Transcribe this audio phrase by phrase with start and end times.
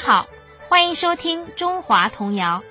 [0.00, 0.28] 好，
[0.68, 2.62] 欢迎收听中华童谣。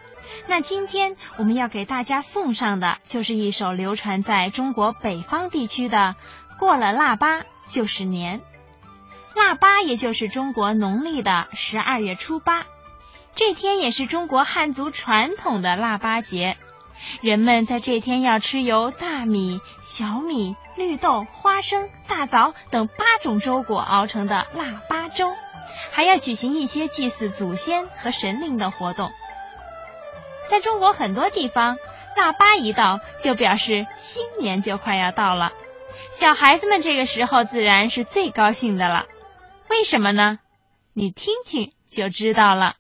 [0.47, 6.16] 那今天我们要给大家送上的就是一首流传在中国北方地区的
[6.59, 8.39] 《过了腊八就是年》。
[9.36, 12.66] 腊八也就是中国农历的十二月初八，
[13.36, 16.55] 这天也是中国汉族传统的腊八节。
[17.21, 25.34] 人们在这天要吃由大米、小米、绿豆、花生、大枣等八种粥果熬成的腊八粥，
[25.91, 29.12] 还要举行一些祭祀祖先和神灵的活动。
[30.48, 31.77] 在中国很多地方，
[32.16, 35.52] 腊八一到就表示新年就快要到了，
[36.11, 39.05] 小孩子们这个时候自然是最高兴的了。
[39.70, 40.39] 为什么呢？
[40.94, 42.75] 你听听就知道了。